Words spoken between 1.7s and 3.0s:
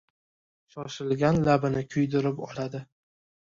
kuydirib oladi.